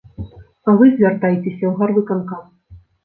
А 0.71 0.73
вы 0.79 0.87
звяртайцеся 0.95 1.63
ў 1.67 1.73
гарвыканкам. 1.83 2.43